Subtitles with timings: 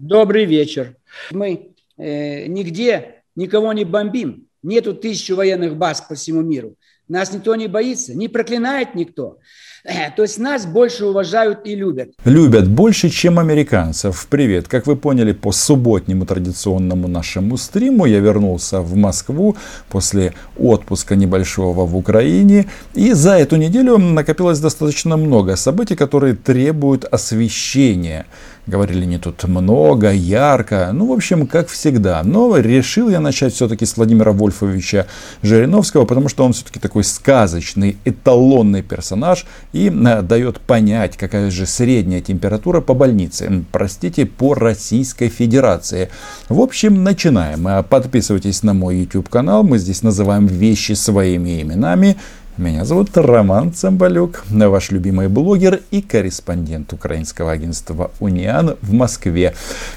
[0.00, 0.96] Добрый вечер.
[1.30, 4.48] Мы э, нигде никого не бомбим.
[4.62, 6.76] Нету тысячи военных баз по всему миру.
[7.06, 9.40] Нас никто не боится, не проклинает никто.
[9.84, 12.10] Э, то есть нас больше уважают и любят.
[12.24, 14.26] Любят больше, чем американцев.
[14.28, 14.68] Привет.
[14.68, 19.56] Как вы поняли по субботнему традиционному нашему стриму, я вернулся в Москву
[19.88, 22.66] после отпуска небольшого в Украине.
[22.94, 28.26] И за эту неделю накопилось достаточно много событий, которые требуют освещения.
[28.66, 32.22] Говорили не тут много, ярко, ну, в общем, как всегда.
[32.22, 35.06] Но решил я начать все-таки с Владимира Вольфовича
[35.42, 41.66] Жириновского, потому что он все-таки такой сказочный, эталонный персонаж и э, дает понять, какая же
[41.66, 46.10] средняя температура по больнице, простите, по Российской Федерации.
[46.48, 47.84] В общем, начинаем.
[47.84, 52.16] Подписывайтесь на мой YouTube канал, мы здесь называем вещи своими именами.
[52.60, 59.54] Меня зовут Роман Цымбалюк, ваш любимый блогер и корреспондент украинского агентства «Униан» в Москве.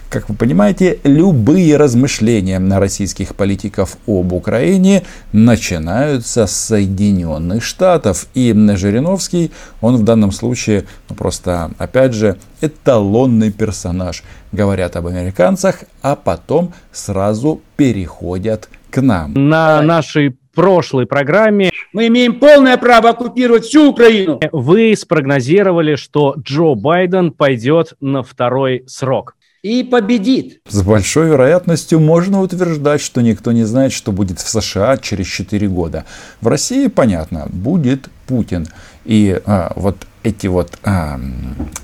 [0.10, 8.28] Как вы понимаете, любые размышления на российских политиков об Украине начинаются с Соединенных Штатов.
[8.34, 14.24] И Жириновский, он в данном случае ну, просто, опять же, эталонный персонаж.
[14.54, 19.34] Говорят об американцах, а потом сразу переходят к нам.
[19.50, 24.40] На нашей прошлой программе мы имеем полное право оккупировать всю Украину.
[24.52, 29.36] Вы спрогнозировали, что Джо Байден пойдет на второй срок.
[29.64, 30.60] И победит.
[30.68, 35.70] С большой вероятностью можно утверждать, что никто не знает, что будет в США через 4
[35.70, 36.04] года.
[36.42, 38.68] В России, понятно, будет Путин.
[39.06, 41.20] И а, вот эти вот а,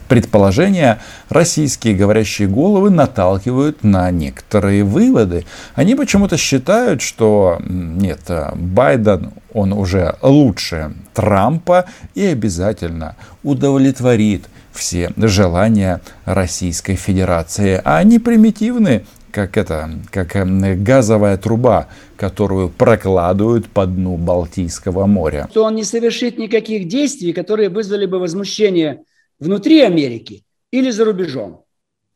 [0.08, 5.46] предположения российские говорящие головы наталкивают на некоторые выводы.
[5.76, 8.22] Они почему-то считают, что нет,
[8.56, 17.82] Байден, он уже лучше Трампа и обязательно удовлетворит все желания Российской Федерации.
[17.84, 20.36] А они примитивны, как это, как
[20.84, 25.48] газовая труба, которую прокладывают по дну Балтийского моря.
[25.52, 29.04] Что он не совершит никаких действий, которые вызвали бы возмущение
[29.40, 31.64] внутри Америки или за рубежом.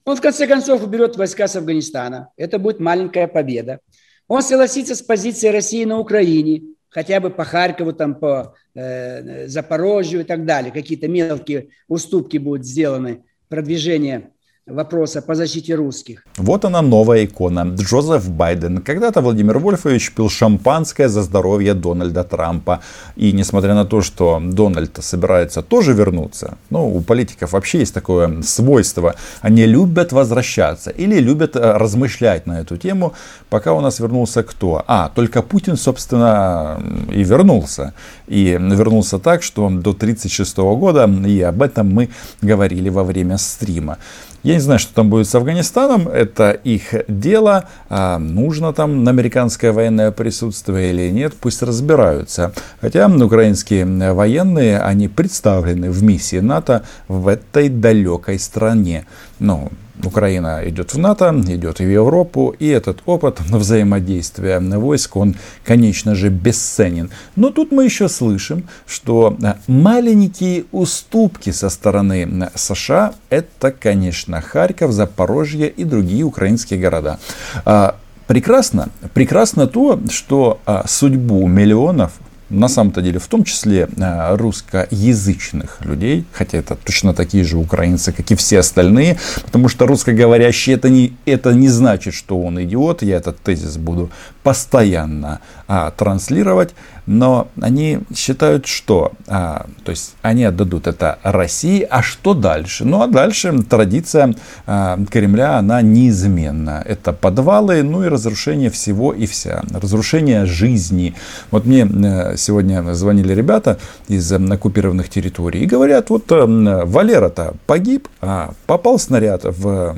[0.05, 2.29] Он в конце концов уберет войска с Афганистана.
[2.35, 3.79] Это будет маленькая победа.
[4.27, 10.21] Он согласится с позицией России на Украине, хотя бы по Харькову, там, по э, Запорожью
[10.21, 10.71] и так далее.
[10.71, 14.32] Какие-то мелкие уступки будут сделаны, продвижение
[14.68, 16.24] вопроса по защите русских.
[16.38, 17.75] Вот она новая икона.
[17.75, 18.78] Джозеф Байден.
[18.78, 22.79] Когда-то Владимир Вольфович пил шампанское за здоровье Дональда Трампа.
[23.18, 28.41] И несмотря на то, что Дональд собирается тоже вернуться, ну, у политиков вообще есть такое
[28.41, 29.16] свойство.
[29.41, 33.13] Они любят возвращаться или любят э, размышлять на эту тему,
[33.50, 34.84] пока у нас вернулся кто?
[34.88, 36.81] А, только Путин, собственно,
[37.12, 37.94] и вернулся.
[38.28, 42.09] И вернулся так, что до 1936 года, и об этом мы
[42.41, 43.97] говорили во время стрима.
[44.43, 49.71] Я не знаю, что там будет с Афганистаном, это их дело, а нужно там американское
[49.71, 52.51] военное присутствие или нет, пусть разбираются.
[52.81, 59.05] Хотя украинские военные, они представлены в миссии НАТО в этой далекой стране.
[59.39, 59.71] Ну,
[60.03, 66.29] Украина идет в НАТО, идет в Европу, и этот опыт взаимодействия войск, он, конечно же,
[66.29, 67.11] бесценен.
[67.35, 69.37] Но тут мы еще слышим, что
[69.67, 77.19] маленькие уступки со стороны США, это, конечно, Харьков, Запорожье и другие украинские города.
[77.65, 77.95] А,
[78.27, 82.13] прекрасно, прекрасно то, что а, судьбу миллионов
[82.53, 88.11] на самом-то деле, в том числе э, русскоязычных людей, хотя это точно такие же украинцы,
[88.11, 93.03] как и все остальные, потому что русскоговорящий это не, это не значит, что он идиот,
[93.03, 94.09] я этот тезис буду
[94.43, 102.01] постоянно а, транслировать, но они считают, что, а, то есть они отдадут это России, а
[102.01, 102.85] что дальше?
[102.85, 106.83] Ну а дальше традиция а, Кремля, она неизменна.
[106.85, 111.15] Это подвалы, ну и разрушение всего и вся, разрушение жизни.
[111.51, 116.45] Вот мне э, сегодня звонили ребята из оккупированных территорий и говорят, вот э,
[116.85, 119.95] Валера-то погиб, а попал снаряд в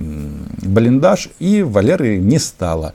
[0.62, 2.94] блиндаж, и Валеры не стало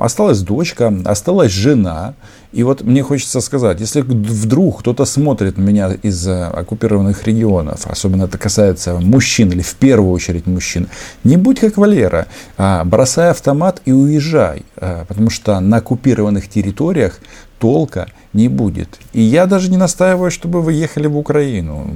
[0.00, 2.14] осталась дочка, осталась жена.
[2.52, 8.24] И вот мне хочется сказать, если вдруг кто-то смотрит меня из э, оккупированных регионов, особенно
[8.24, 10.88] это касается мужчин или в первую очередь мужчин,
[11.24, 12.26] не будь как Валера,
[12.56, 17.20] а бросай автомат и уезжай, э, потому что на оккупированных территориях
[17.58, 18.98] толка не будет.
[19.12, 21.90] И я даже не настаиваю, чтобы вы ехали в Украину.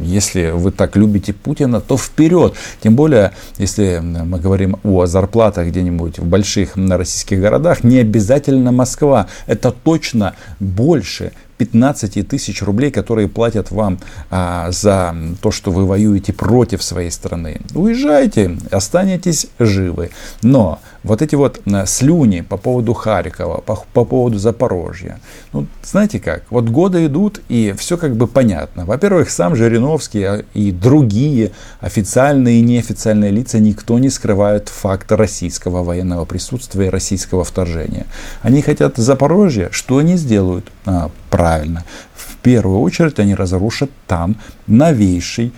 [0.00, 2.54] Если вы так любите Путина, то вперед.
[2.80, 9.28] Тем более, если мы говорим о зарплатах где-нибудь в больших российских городах, не обязательно Москва.
[9.46, 13.98] Это точно больше 15 тысяч рублей, которые платят вам
[14.30, 17.60] а, за то, что вы воюете против своей страны.
[17.74, 20.10] Уезжайте, останетесь живы.
[20.42, 25.20] Но вот эти вот э, слюни по поводу Харькова, по, по поводу Запорожья.
[25.52, 28.84] Ну, знаете как, вот годы идут, и все как бы понятно.
[28.84, 35.82] Во-первых, сам Жириновский а, и другие официальные и неофициальные лица, никто не скрывает факт российского
[35.82, 38.06] военного присутствия и российского вторжения.
[38.42, 40.70] Они хотят Запорожье, что они сделают?
[40.84, 41.84] А, правильно.
[42.14, 44.36] В первую очередь они разрушат там
[44.66, 45.52] новейший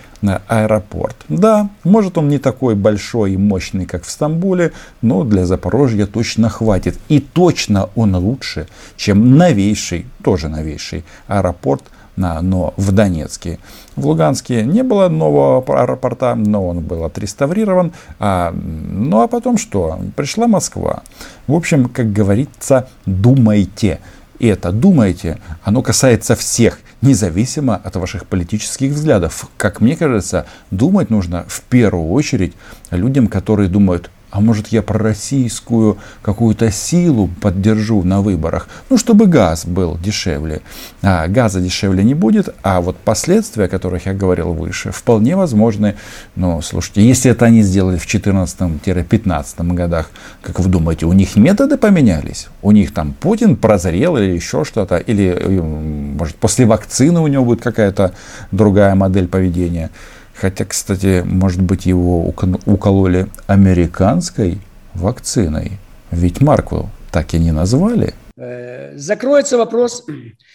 [0.49, 1.17] аэропорт.
[1.29, 4.73] Да, может он не такой большой и мощный, как в Стамбуле,
[5.03, 6.99] но для Запорожья точно хватит.
[7.09, 11.85] И точно он лучше, чем новейший, тоже новейший аэропорт
[12.17, 13.59] но в Донецке.
[13.97, 17.93] В Луганске не было нового аэропорта, но он был отреставрирован.
[18.19, 19.99] А, ну а потом что?
[20.17, 21.03] Пришла Москва.
[21.47, 24.01] В общем, как говорится, думайте.
[24.41, 29.47] И это думайте, оно касается всех независимо от ваших политических взглядов.
[29.59, 32.55] Как мне кажется, думать нужно в первую очередь
[32.91, 39.67] людям, которые думают, а может я пророссийскую какую-то силу поддержу на выборах, ну, чтобы газ
[39.67, 40.63] был дешевле.
[41.03, 45.97] А газа дешевле не будет, а вот последствия, о которых я говорил выше, вполне возможны.
[46.37, 50.11] Но, слушайте, если это они сделали в 14-15 годах,
[50.43, 52.49] как вы думаете, у них методы поменялись?
[52.63, 54.97] У них там Путин прозрел или еще что-то?
[54.99, 58.13] Или, может, после вакцины у него будет какая-то
[58.53, 59.91] другая модель поведения?
[60.41, 62.27] Хотя, кстати, может быть, его
[62.65, 64.59] укололи американской
[64.95, 65.73] вакциной.
[66.11, 68.15] Ведь Марку так и не назвали.
[68.39, 70.07] Э, закроется вопрос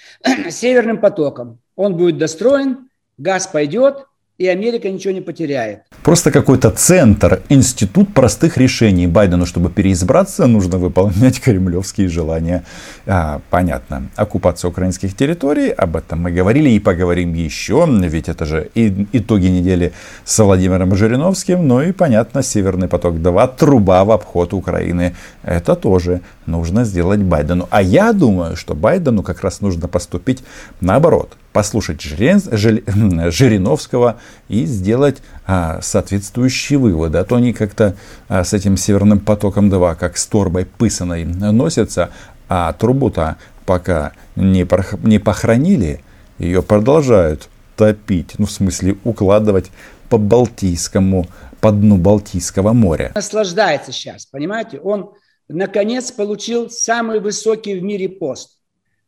[0.50, 1.60] северным потоком.
[1.76, 2.90] Он будет достроен,
[3.20, 5.80] газ пойдет, и Америка ничего не потеряет.
[6.04, 9.08] Просто какой-то центр, институт простых решений.
[9.08, 12.64] Байдену, чтобы переизбраться, нужно выполнять кремлевские желания.
[13.06, 14.10] А, понятно.
[14.18, 19.48] Оккупация украинских территорий, об этом мы говорили и поговорим еще, ведь это же и, итоги
[19.48, 19.94] недели
[20.26, 21.66] с Владимиром Жириновским.
[21.66, 25.16] Ну и понятно, Северный поток-2, труба в обход Украины.
[25.44, 27.68] Это тоже нужно сделать Байдену.
[27.72, 30.44] А я думаю, что Байдену как раз нужно поступить
[30.82, 32.42] наоборот– послушать Жирен,
[33.32, 34.18] Жириновского
[34.48, 37.18] и сделать а, соответствующие выводы.
[37.18, 37.96] А то они как-то
[38.28, 42.12] а, с этим Северным потоком-2, как с торбой пысаной носятся,
[42.48, 44.68] а трубу-то пока не,
[45.08, 46.02] не похоронили,
[46.38, 49.72] ее продолжают топить, ну в смысле укладывать
[50.10, 51.28] по Балтийскому,
[51.60, 53.12] по дну Балтийского моря.
[53.16, 54.80] Наслаждается сейчас, понимаете?
[54.80, 55.14] Он
[55.48, 58.60] наконец получил самый высокий в мире пост.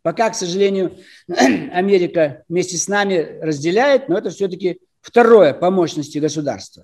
[0.01, 0.97] Пока, к сожалению,
[1.27, 6.83] Америка вместе с нами разделяет, но это все-таки второе по мощности государства.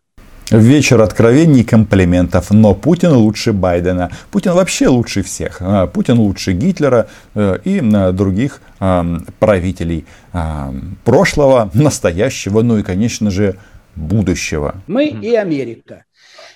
[0.50, 4.12] Вечер откровений и комплиментов, но Путин лучше Байдена.
[4.32, 5.58] Путин вообще лучше всех.
[5.62, 9.06] А, Путин лучше Гитлера э, и э, других а,
[9.40, 10.74] правителей а,
[11.06, 13.58] прошлого, настоящего, ну и, конечно же,
[13.96, 14.76] будущего.
[14.88, 16.06] Мы и Америка.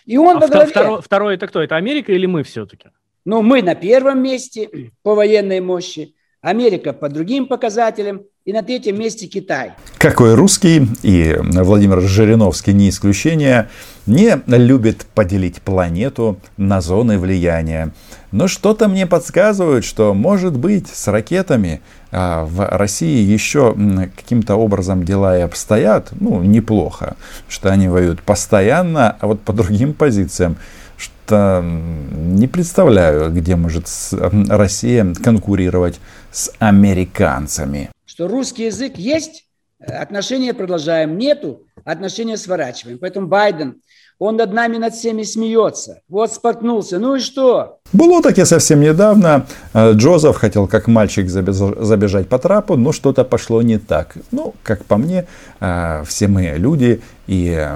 [0.06, 0.68] И он а главе...
[0.68, 1.62] второй, второй это кто?
[1.62, 2.90] Это Америка или мы все-таки?
[3.26, 4.70] Ну, мы на первом месте
[5.02, 6.14] по военной мощи.
[6.42, 9.74] Америка по другим показателям, и на третьем месте Китай.
[9.98, 13.68] Какой русский, и Владимир Жириновский не исключение,
[14.06, 17.92] не любит поделить планету на зоны влияния.
[18.32, 23.76] Но что-то мне подсказывает, что, может быть, с ракетами а, в России еще
[24.16, 27.18] каким-то образом дела и обстоят, ну, неплохо,
[27.50, 30.56] что они воюют постоянно, а вот по другим позициям
[30.98, 36.00] что не представляю, где может Россия конкурировать
[36.32, 37.92] с американцами.
[38.18, 39.46] Что русский язык есть,
[39.80, 42.98] отношения продолжаем, нету, отношения сворачиваем.
[42.98, 43.84] Поэтому Байден,
[44.18, 46.02] он над нами, над всеми смеется.
[46.10, 46.98] Вот споткнулся.
[46.98, 47.78] Ну и что?
[47.94, 49.46] Было таки совсем недавно.
[49.76, 54.16] Э, Джозеф хотел как мальчик забежать по трапу, но что-то пошло не так.
[54.32, 55.28] Ну, как по мне,
[55.60, 57.68] э, все мы люди, и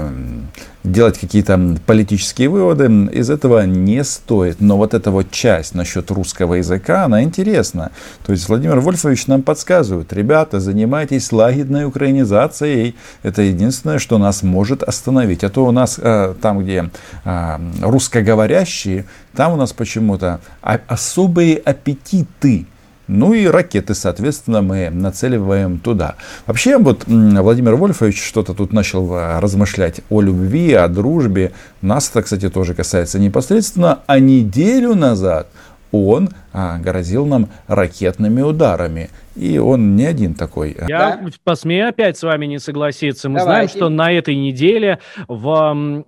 [0.83, 4.59] делать какие-то политические выводы из этого не стоит.
[4.59, 7.91] Но вот эта вот часть насчет русского языка, она интересна.
[8.25, 12.95] То есть Владимир Вольфович нам подсказывает, ребята, занимайтесь лагидной украинизацией.
[13.23, 15.43] Это единственное, что нас может остановить.
[15.43, 16.89] А то у нас э, там, где
[17.25, 19.05] э, русскоговорящие,
[19.35, 22.65] там у нас почему-то особые аппетиты
[23.11, 26.15] ну и ракеты, соответственно, мы нацеливаем туда.
[26.47, 31.51] Вообще, вот Владимир Вольфович что-то тут начал а, размышлять о любви, о дружбе.
[31.81, 33.99] Нас это, кстати, тоже касается непосредственно.
[34.07, 35.47] А неделю назад
[35.91, 39.09] он грозил нам ракетными ударами.
[39.35, 40.75] И он не один такой.
[40.87, 41.19] Я да?
[41.43, 43.29] посмею опять с вами не согласиться.
[43.29, 43.51] Мы Давайте.
[43.53, 46.03] знаем, что на этой неделе в,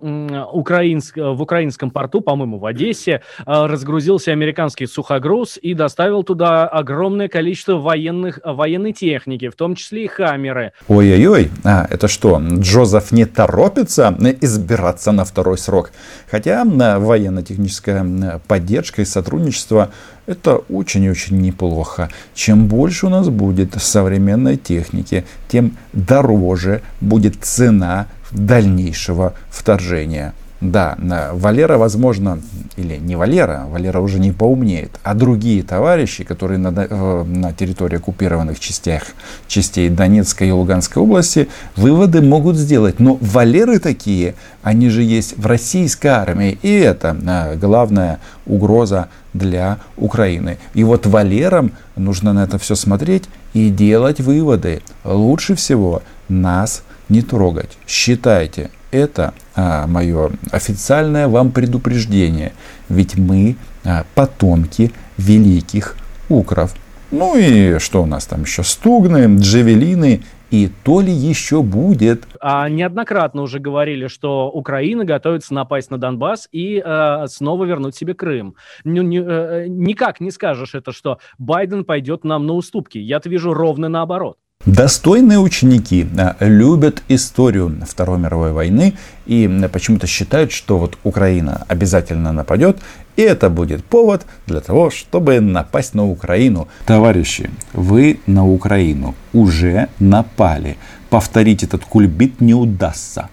[0.52, 7.28] украинск, в украинском порту, по-моему, в Одессе, а, разгрузился американский сухогруз и доставил туда огромное
[7.28, 10.72] количество военных, военной техники, в том числе и хаммеры.
[10.88, 15.92] Ой-ой-ой, а это что, Джозеф не торопится избираться на второй срок?
[16.30, 19.90] Хотя военно-техническая поддержка и сотрудничество
[20.26, 22.08] это очень и очень неплохо.
[22.34, 30.34] Чем больше у нас будет современной техники, тем дороже будет цена дальнейшего вторжения.
[30.64, 30.96] Да,
[31.34, 32.40] Валера, возможно,
[32.76, 37.98] или не Валера, Валера уже не поумнеет, а другие товарищи, которые на, э, на территории
[37.98, 39.02] оккупированных частях,
[39.46, 42.98] частей Донецкой и Луганской области, выводы могут сделать.
[42.98, 46.58] Но Валеры такие, они же есть в российской армии.
[46.62, 50.56] И это э, главная угроза для Украины.
[50.72, 54.80] И вот Валерам нужно на это все смотреть и делать выводы.
[55.04, 57.76] Лучше всего нас не трогать.
[57.86, 62.52] Считайте, это а, мое официальное вам предупреждение.
[62.88, 65.96] Ведь мы а, потомки великих
[66.28, 66.74] укров.
[67.10, 68.62] Ну и что у нас там еще?
[68.62, 72.26] Стугны, джавелины и то ли еще будет.
[72.40, 78.14] А неоднократно уже говорили, что Украина готовится напасть на Донбасс и э, снова вернуть себе
[78.14, 78.54] Крым.
[78.84, 82.98] Ну, не, э, никак не скажешь это, что Байден пойдет нам на уступки.
[82.98, 84.38] Я-то вижу ровно наоборот.
[84.66, 92.32] Достойные ученики а, любят историю Второй мировой войны и почему-то считают, что вот Украина обязательно
[92.32, 92.78] нападет,
[93.16, 96.68] и это будет повод для того, чтобы напасть на Украину.
[96.86, 100.78] Товарищи, вы на Украину уже напали.
[101.10, 103.28] Повторить этот кульбит не удастся.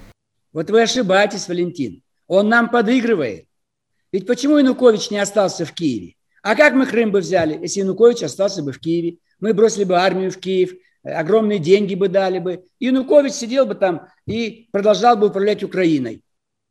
[0.51, 2.01] Вот вы ошибаетесь, Валентин.
[2.27, 3.45] Он нам подыгрывает.
[4.11, 6.15] Ведь почему Янукович не остался в Киеве?
[6.43, 9.19] А как мы Крым бы взяли, если Янукович остался бы в Киеве?
[9.39, 10.71] Мы бросили бы армию в Киев,
[11.03, 12.65] огромные деньги бы дали бы.
[12.79, 16.21] Янукович сидел бы там и продолжал бы управлять Украиной.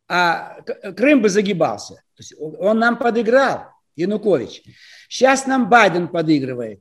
[0.09, 0.61] А
[0.97, 1.95] Крым бы загибался.
[1.95, 4.63] То есть он нам подыграл, Янукович.
[5.09, 6.81] Сейчас нам Байден подыгрывает.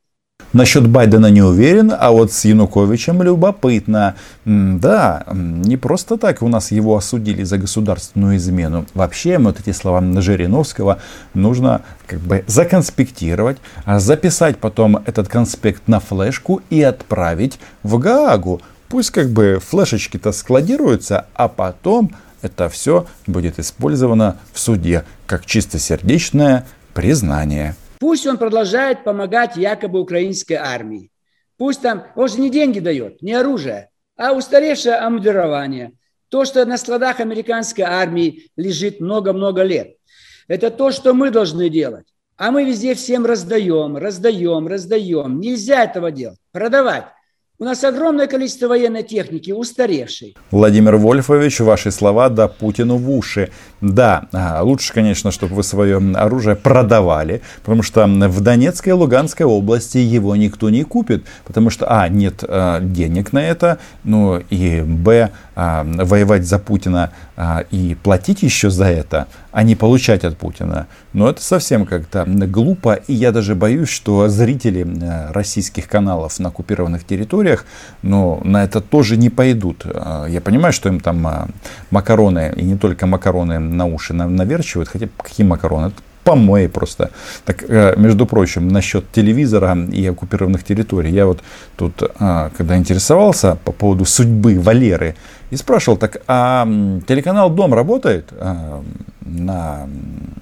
[0.52, 4.16] Насчет Байдена не уверен, а вот с Януковичем любопытно.
[4.46, 8.88] Да, не просто так у нас его осудили за государственную измену.
[8.96, 10.98] Вообще, вот эти слова Жириновского
[11.36, 18.60] нужно как бы законспектировать, записать потом этот конспект на флешку и отправить в Гаагу.
[18.88, 26.66] Пусть как бы флешечки-то складируются, а потом это все будет использовано в суде как чистосердечное
[26.96, 27.76] признание.
[28.00, 31.12] Пусть он продолжает помогать якобы украинской армии.
[31.58, 35.92] Пусть там, он же не деньги дает, не оружие, а устаревшее амудирование.
[36.30, 39.98] То, что на складах американской армии лежит много-много лет.
[40.48, 42.08] Это то, что мы должны делать.
[42.38, 45.42] А мы везде всем раздаем, раздаем, раздаем.
[45.42, 46.40] Нельзя этого делать.
[46.52, 47.06] Продавать.
[47.62, 50.34] У нас огромное количество военной техники, устаревшей.
[50.50, 53.50] Владимир Вольфович, ваши слова да Путину в уши.
[53.82, 59.46] Да, а, лучше, конечно, чтобы вы свое оружие продавали, потому что в Донецкой и Луганской
[59.46, 64.82] области его никто не купит, потому что, а, нет а, денег на это, ну и,
[64.82, 67.12] б, а, воевать за Путина
[67.72, 70.88] и платить еще за это, а не получать от Путина.
[71.14, 74.86] Но это совсем как-то глупо, и я даже боюсь, что зрители
[75.32, 77.49] российских каналов на оккупированных территориях,
[78.02, 79.86] ну, на это тоже не пойдут.
[80.30, 81.28] Я понимаю, что им там
[81.92, 85.88] макароны, и не только макароны на уши наверчивают, хотя какие макароны?
[85.88, 87.10] Это помои просто.
[87.46, 91.12] Так, э, между прочим, насчет телевизора и оккупированных территорий.
[91.12, 91.40] Я вот
[91.76, 95.16] тут, а, когда интересовался по поводу судьбы Валеры,
[95.50, 96.68] и спрашивал, так, а
[97.08, 98.84] телеканал «Дом» работает а,
[99.22, 99.90] на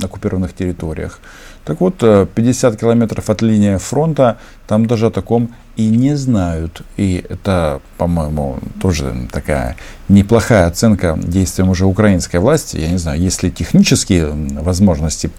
[0.02, 1.20] оккупированных территориях?
[1.68, 4.38] Так вот, 50 э, километров от линии фронта,
[4.68, 6.82] там даже о таком и не знают.
[6.96, 9.76] И это, по-моему, тоже такая
[10.08, 12.78] неплохая оценка действиям уже украинской власти.
[12.78, 15.30] Я не знаю, есть ли технические возможности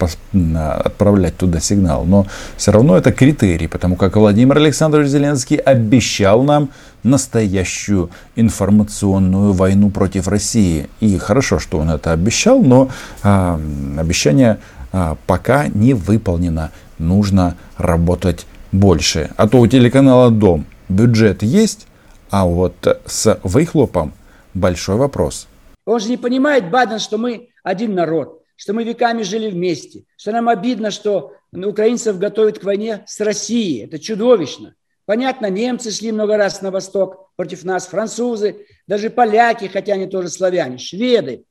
[0.54, 2.26] отправлять туда сигнал, но
[2.58, 6.68] все равно это критерий, потому как Владимир Александрович Зеленский обещал нам
[7.02, 10.88] настоящую информационную войну против России.
[11.00, 12.90] И хорошо, что он это обещал, но
[13.22, 13.60] а,
[13.98, 14.58] обещание
[14.92, 16.70] а, пока не выполнено.
[16.98, 19.30] Нужно работать больше.
[19.36, 21.86] А то у телеканала «Дом» бюджет есть,
[22.30, 22.74] а вот
[23.06, 24.12] с выхлопом
[24.54, 25.46] большой вопрос.
[25.84, 30.32] Он же не понимает, Байден, что мы один народ, что мы веками жили вместе, что
[30.32, 33.84] нам обидно, что украинцев готовят к войне с Россией.
[33.84, 34.74] Это чудовищно.
[35.08, 40.28] Понятно, немцы шли много раз на восток против нас, французы, даже поляки, хотя они тоже
[40.28, 41.44] славяне, шведы,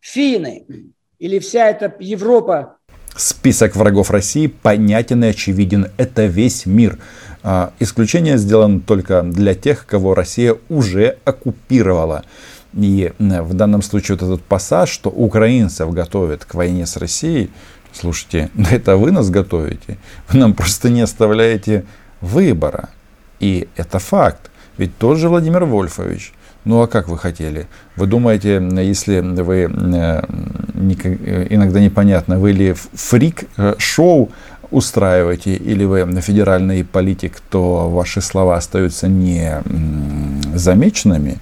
[0.00, 0.66] финны
[1.18, 2.76] или вся эта Европа
[3.16, 5.88] Список врагов России понятен и очевиден.
[5.96, 7.00] Это весь мир.
[7.42, 12.24] А, исключение сделано только для тех, кого Россия уже оккупировала.
[12.72, 17.50] И в данном случае вот этот пассаж, что украинцев готовят к войне с Россией,
[17.92, 19.98] слушайте, это вы нас готовите.
[20.28, 21.84] Вы нам просто не оставляете
[22.22, 22.88] выбора.
[23.40, 24.50] И это факт.
[24.78, 26.32] Ведь тот же Владимир Вольфович,
[26.64, 27.66] ну а как вы хотели?
[27.96, 30.22] Вы думаете, если вы э,
[31.50, 34.32] иногда непонятно, вы ли фрик-шоу э,
[34.70, 39.60] устраиваете, или вы федеральный политик, то ваши слова остаются не
[40.54, 41.38] замеченными?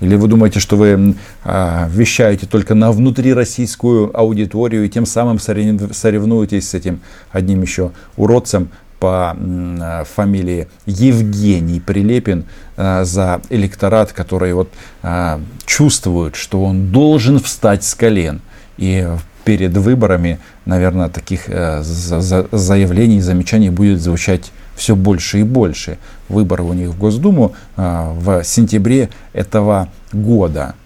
[0.00, 6.70] Или вы думаете, что вы а, вещаете только на внутрироссийскую аудиторию и тем самым соревнуетесь
[6.70, 8.70] с этим одним еще уродцем,
[9.02, 12.44] по э, фамилии Евгений Прилепин
[12.76, 14.68] э, за электорат, который вот
[15.02, 18.40] э, чувствует, что он должен встать с колен.
[18.78, 19.04] И
[19.44, 25.98] перед выборами, наверное, таких заявлений, замечаний будет звучать все больше и больше.
[26.28, 30.76] Выборы у них в Госдуму в сентябре этого года.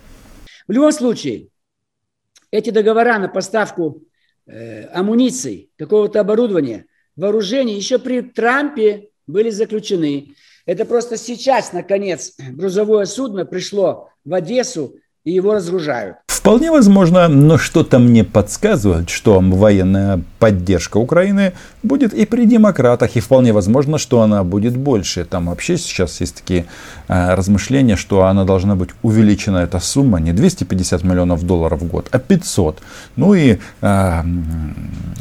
[0.67, 1.49] В любом случае,
[2.51, 3.99] эти договора на поставку
[4.95, 10.35] амуниции, какого-то оборудования– вооружений еще при Трампе были заключены.
[10.67, 16.19] Это просто сейчас, наконец, грузовое судно пришло в Одессу и его разгружают.
[16.47, 23.21] Вполне возможно, но что-то мне подсказывает, что военная поддержка Украины будет и при демократах, и
[23.21, 25.25] вполне возможно, что она будет больше.
[25.25, 26.67] Там вообще сейчас есть такие
[27.09, 32.07] э, размышления, что она должна быть увеличена, эта сумма, не 250 миллионов долларов в год,
[32.13, 32.79] а 500.
[33.17, 34.23] Ну и э,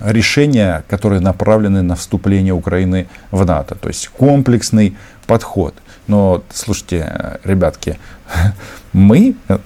[0.04, 5.74] решения, которые направлены на вступление Украины в НАТО, то есть комплексный подход.
[6.08, 7.98] Но слушайте, ребятки,
[8.94, 9.58] мы э,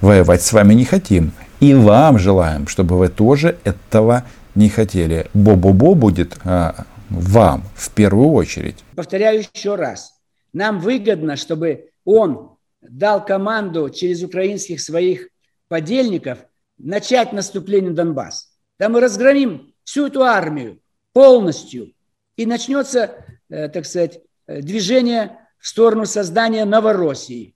[0.00, 1.32] воевать с вами не хотим.
[1.60, 4.24] И вам желаем, чтобы вы тоже этого
[4.54, 5.26] не хотели.
[5.34, 8.76] Бо-бо-бо будет а, вам в первую очередь.
[8.94, 10.14] Повторяю еще раз.
[10.52, 15.28] Нам выгодно, чтобы он дал команду через украинских своих
[15.68, 16.38] подельников
[16.78, 18.50] начать наступление на Донбасс.
[18.78, 20.78] Там мы разгромим всю эту армию
[21.12, 21.92] полностью.
[22.36, 27.54] И начнется, э, так сказать, движение в сторону создания Новороссии,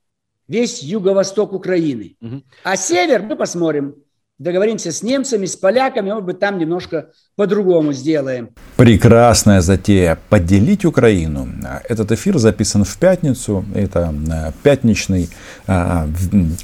[0.49, 2.17] весь юго-восток Украины.
[2.21, 2.43] Угу.
[2.65, 3.95] А север мы посмотрим.
[4.39, 8.51] Договоримся с немцами, с поляками, может быть, там немножко по-другому сделаем.
[8.77, 11.49] Прекрасная затея– поделить Украину.
[11.89, 13.65] Этот эфир записан в пятницу.
[13.73, 15.31] Это э, пятничный
[15.69, 16.09] а,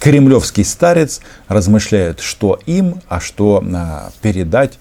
[0.01, 4.81] кремлевский старец размышляет, что им, а что а, передать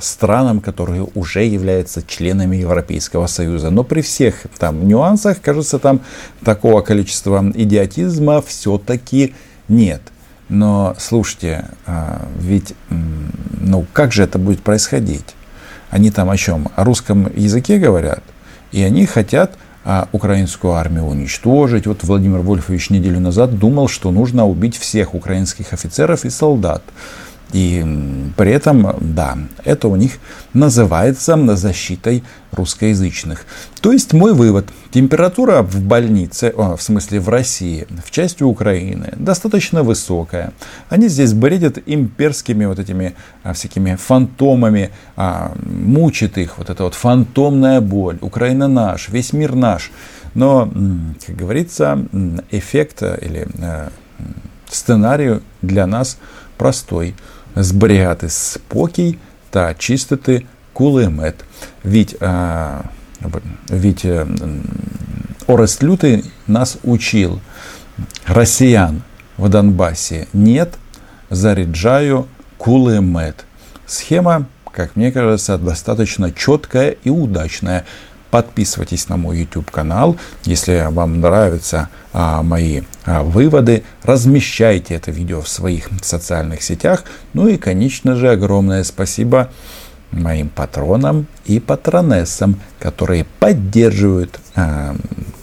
[0.00, 3.70] странам, которые уже являются членами Европейского Союза.
[3.70, 6.00] Но при всех там нюансах, кажется, там
[6.44, 9.34] такого количества идиотизма все-таки
[9.68, 10.00] нет.
[10.48, 15.36] Но слушайте, а, ведь ну как же это будет происходить?
[15.90, 16.68] Они там о чем?
[16.74, 18.22] О русском языке говорят,
[18.72, 19.52] и они хотят
[19.84, 21.86] а украинскую армию уничтожить.
[21.86, 26.82] Вот Владимир Вольфович неделю назад думал, что нужно убить всех украинских офицеров и солдат.
[27.52, 27.84] И
[28.36, 30.12] при этом, да, это у них
[30.54, 33.44] называется защитой русскоязычных.
[33.80, 34.68] То есть мой вывод.
[34.92, 40.52] Температура в больнице, о, в смысле в России, в части Украины, достаточно высокая.
[40.88, 46.94] Они здесь бредят имперскими вот этими а, всякими фантомами, а, мучит их вот эта вот
[46.94, 48.18] фантомная боль.
[48.20, 49.90] Украина наш, весь мир наш.
[50.34, 50.70] Но,
[51.26, 52.06] как говорится,
[52.52, 53.88] эффект или э,
[54.68, 56.18] сценарий для нас
[56.56, 57.16] простой–
[57.56, 59.18] зберігати спокій
[59.50, 61.34] та чистити кулемет.
[61.84, 62.82] Ведь э,
[65.46, 67.40] Орест Лютый нас учил,
[68.26, 69.02] россиян
[69.36, 70.74] в Донбассе нет,
[71.28, 73.44] заряжаю кулемет.
[73.86, 77.84] Схема, как мне кажется, достаточно четкая и удачная.
[78.30, 80.16] Подписывайтесь на мой YouTube канал.
[80.44, 87.04] Если вам нравятся а, мои а, выводы, размещайте это видео в своих социальных сетях.
[87.32, 89.50] Ну и, конечно же, огромное спасибо
[90.12, 94.94] моим патронам и патронессам, которые поддерживают а,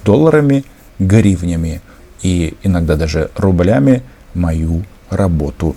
[0.05, 0.63] долларами,
[0.97, 1.81] гривнями
[2.21, 4.01] и иногда даже рублями
[4.33, 5.75] мою работу.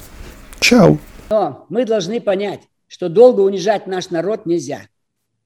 [0.60, 0.98] Чао!
[1.28, 4.82] Но мы должны понять, что долго унижать наш народ нельзя.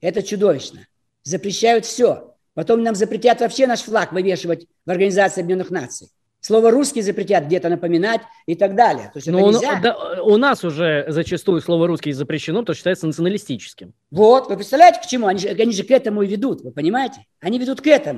[0.00, 0.80] Это чудовищно
[1.24, 2.34] запрещают все.
[2.54, 6.08] Потом нам запретят вообще наш флаг вывешивать в Организации Объединенных Наций.
[6.40, 9.10] Слово русский запретят где-то напоминать и так далее.
[9.14, 9.80] То есть Но это нельзя.
[9.82, 13.94] Да, у нас уже зачастую слово русский запрещено, то считается националистическим.
[14.10, 15.26] Вот, вы представляете, к чему?
[15.26, 17.24] Они же, они же к этому и ведут, вы понимаете?
[17.40, 18.12] Они ведут к этому.